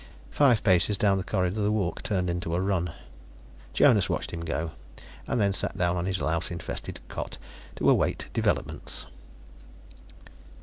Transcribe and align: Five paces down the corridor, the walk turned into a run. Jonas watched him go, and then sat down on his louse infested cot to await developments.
Five 0.31 0.63
paces 0.63 0.97
down 0.97 1.19
the 1.19 1.23
corridor, 1.23 1.61
the 1.61 1.71
walk 1.71 2.01
turned 2.01 2.27
into 2.27 2.55
a 2.55 2.59
run. 2.59 2.91
Jonas 3.71 4.09
watched 4.09 4.31
him 4.31 4.39
go, 4.41 4.71
and 5.27 5.39
then 5.39 5.53
sat 5.53 5.77
down 5.77 5.95
on 5.95 6.07
his 6.07 6.19
louse 6.19 6.49
infested 6.49 6.99
cot 7.07 7.37
to 7.75 7.87
await 7.87 8.25
developments. 8.33 9.05